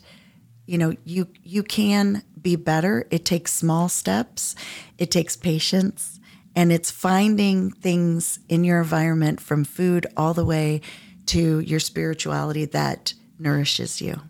[0.66, 3.06] you know you you can be better.
[3.10, 4.54] It takes small steps.
[4.98, 6.18] It takes patience.
[6.56, 10.80] And it's finding things in your environment from food all the way
[11.26, 14.20] to your spirituality that nourishes you.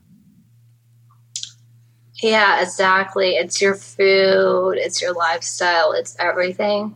[2.22, 3.36] Yeah exactly.
[3.36, 4.72] It's your food.
[4.72, 5.93] It's your lifestyle.
[5.93, 6.95] It's everything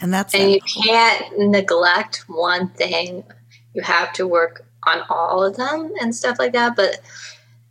[0.00, 3.24] and that's and that you can't neglect one thing
[3.74, 7.00] you have to work on all of them and stuff like that but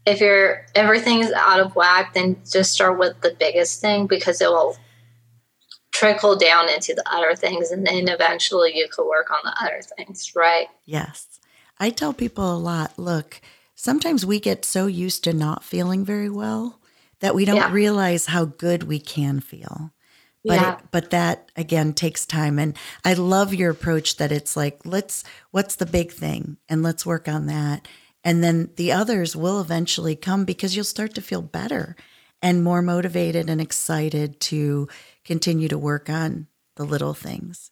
[0.06, 4.50] if you're everything's out of whack then just start with the biggest thing because it
[4.50, 4.76] will
[5.94, 9.82] trickle down into the other things and then eventually you could work on the other
[9.98, 11.28] things right Yes.
[11.80, 13.42] I tell people a lot look,
[13.76, 16.80] sometimes we get so used to not feeling very well
[17.20, 17.72] that we don't Yeah.
[17.72, 19.92] realize how good we can feel.
[20.48, 20.74] But Yeah.
[20.74, 25.24] it, but that again takes time and I love your approach that it's like let's
[25.52, 27.88] what's the big thing and let's work on that
[28.24, 31.96] and then the others will eventually come because you'll start to feel better
[32.42, 34.88] and more motivated and excited to
[35.24, 37.72] continue to work on the little things.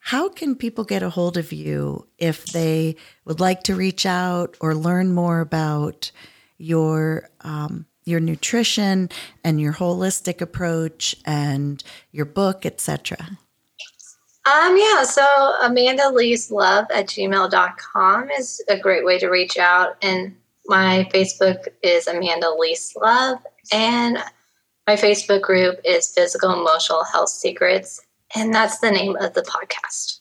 [0.00, 4.56] How can people get a hold of you if they would like to reach out
[4.60, 6.10] or learn more about
[6.58, 9.10] your um, your nutrition
[9.44, 13.38] and your holistic approach and your book, etc.?
[14.44, 15.24] Um, yeah, so
[15.62, 19.96] Amanda Lee's Love at gmail.com is a great way to reach out.
[20.02, 20.34] And
[20.66, 23.38] my Facebook is Amanda Lee's Love.
[23.72, 24.18] And
[24.86, 28.00] my Facebook group is Physical Emotional Health Secrets.
[28.34, 30.20] And that's the name of the podcast.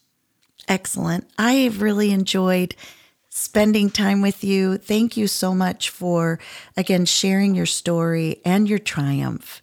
[0.67, 1.27] Excellent.
[1.39, 2.75] I've really enjoyed
[3.31, 4.77] spending time with you.
[4.77, 6.37] Thank you so much for,
[6.75, 9.61] again, sharing your story and your triumph.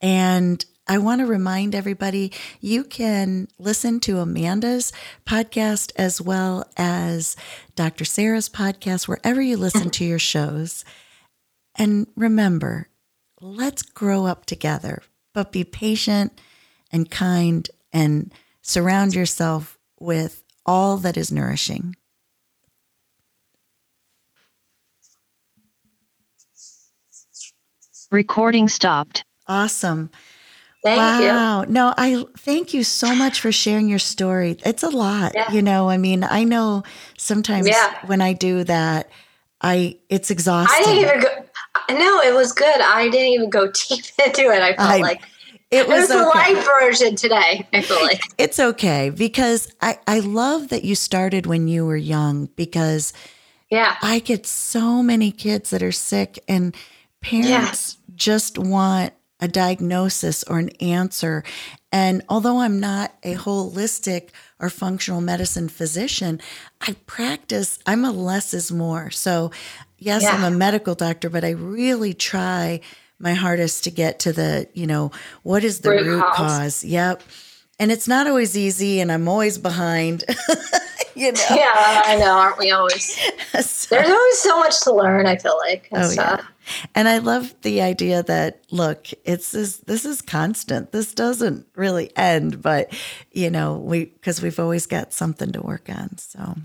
[0.00, 4.92] And I want to remind everybody you can listen to Amanda's
[5.26, 7.36] podcast as well as
[7.74, 8.04] Dr.
[8.04, 10.84] Sarah's podcast, wherever you listen to your shows.
[11.74, 12.88] And remember,
[13.40, 15.02] let's grow up together,
[15.34, 16.38] but be patient
[16.92, 21.96] and kind and surround yourself with all that is nourishing.
[28.10, 29.24] Recording stopped.
[29.48, 30.10] Awesome.
[30.82, 31.28] Thank you.
[31.28, 31.64] wow.
[31.68, 34.56] No, I thank you so much for sharing your story.
[34.64, 35.50] It's a lot, Yeah.
[35.50, 35.88] you know.
[35.88, 36.84] I mean, I know
[37.18, 37.94] sometimes Yeah.
[38.06, 39.10] when I do that,
[39.60, 40.76] I it's exhausting.
[40.80, 41.98] I didn't even go.
[41.98, 42.80] No, it was good.
[42.80, 44.62] I didn't even go deep into it.
[44.62, 45.22] I felt I- like
[45.72, 46.54] it it was was the okay.
[46.54, 47.66] light version today.
[47.72, 48.20] I feel like.
[48.38, 53.12] It's okay because I I love that you started when you were young because
[53.70, 53.96] Yeah.
[54.02, 56.76] I get so many kids that are sick, and
[57.30, 61.44] parents just want a diagnosis or an answer.
[61.92, 66.40] And although I'm not a holistic or functional medicine physician,
[66.80, 69.10] I practice, I'm a less is more.
[69.10, 69.50] So,
[69.98, 72.80] yes, I'm a medical doctor, but I really try
[73.18, 75.10] my hardest to get to the, you know,
[75.42, 76.36] what is the Root root, cause.
[76.36, 76.84] cause?
[76.84, 77.22] Yep.
[77.78, 80.24] And it's not always easy, and I'm always behind.
[81.14, 82.32] you know, Yeah, I know.
[82.38, 83.18] Aren't we always?
[83.60, 85.26] So- There's always so much to learn.
[85.26, 85.88] I feel like.
[85.92, 86.40] Oh, yeah.
[86.94, 90.92] And I love the idea that look, it's this this is constant.
[90.92, 92.92] This doesn't really end, but
[93.30, 96.18] you know, we because we've always got something to work on.
[96.18, 96.56] So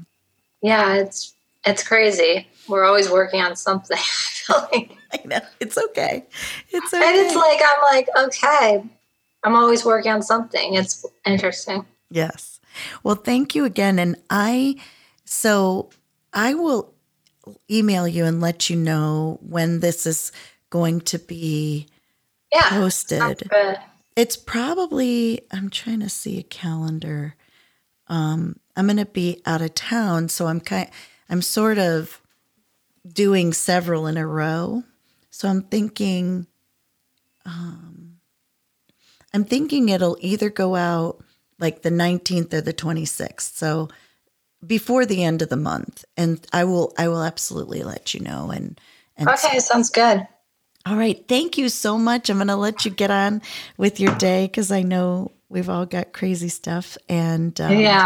[0.61, 1.33] Yeah, it's
[1.65, 2.47] it's crazy.
[2.67, 3.97] We're always working on something.
[4.49, 5.39] I know.
[5.59, 6.25] It's okay.
[6.69, 7.05] It's okay.
[7.05, 8.83] And it's like I'm like, okay.
[9.43, 10.75] I'm always working on something.
[10.75, 11.85] It's interesting.
[12.09, 12.59] Yes.
[13.03, 13.99] Well, thank you again.
[13.99, 14.75] And I
[15.25, 15.89] so
[16.33, 16.93] I will
[17.69, 20.31] email you and let you know when this is
[20.69, 21.87] going to be
[22.51, 22.69] Yeah.
[22.69, 23.49] posted.
[24.15, 27.35] It's probably I'm trying to see a calendar.
[28.07, 30.89] Um, I'm going to be out of town, so I'm kind
[31.29, 32.21] I'm sort of
[33.07, 34.83] doing several in a row.
[35.29, 36.45] So I'm thinking
[37.45, 38.17] um,
[39.33, 41.23] I'm thinking it'll either go out
[41.57, 43.55] like the 19th or the 26th.
[43.55, 43.87] So
[44.65, 48.51] before the end of the month and I will I will absolutely let you know
[48.51, 48.79] and
[49.17, 50.27] and Okay, sounds good.
[50.85, 51.23] all right.
[51.27, 52.29] Thank you so much.
[52.29, 53.41] I'm going to let you get on
[53.77, 56.97] with your day because I know we've all got crazy stuff.
[57.07, 58.01] And um, Yeah,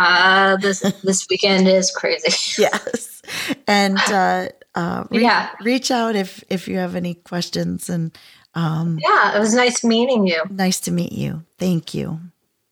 [0.56, 2.32] uh, this this weekend is crazy.
[2.62, 3.22] yes.
[3.68, 5.51] And uh, uh, re- Yeah.
[5.62, 7.89] reach out if if you have any questions.
[7.89, 8.12] And
[8.56, 10.43] um, Yeah, it was nice meeting you.
[10.49, 11.43] nice to meet you.
[11.58, 12.20] Thank you.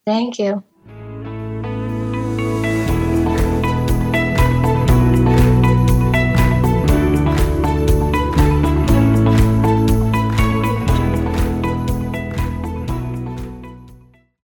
[0.05, 0.63] Thank you.